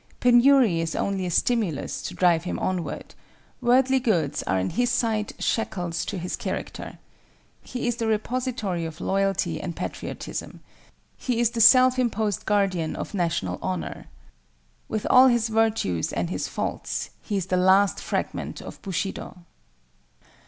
Penury 0.19 0.79
is 0.81 0.95
only 0.95 1.27
a 1.27 1.29
stimulus 1.29 2.01
to 2.01 2.15
drive 2.15 2.43
him 2.45 2.57
onward; 2.57 3.13
worldly 3.61 3.99
goods 3.99 4.41
are 4.47 4.57
in 4.57 4.71
his 4.71 4.89
sight 4.89 5.33
shackles 5.37 6.05
to 6.05 6.17
his 6.17 6.35
character. 6.35 6.97
He 7.61 7.87
is 7.87 7.97
the 7.97 8.07
repository 8.07 8.83
of 8.83 8.99
Loyalty 8.99 9.61
and 9.61 9.75
Patriotism. 9.75 10.61
He 11.17 11.39
is 11.39 11.51
the 11.51 11.61
self 11.61 11.99
imposed 11.99 12.47
guardian 12.47 12.95
of 12.95 13.13
national 13.13 13.59
honor. 13.61 14.07
With 14.87 15.05
all 15.07 15.27
his 15.27 15.49
virtues 15.49 16.11
and 16.11 16.31
his 16.31 16.47
faults, 16.47 17.11
he 17.21 17.37
is 17.37 17.45
the 17.45 17.57
last 17.57 17.99
fragment 18.01 18.59
of 18.59 18.81
Bushido. 18.81 19.45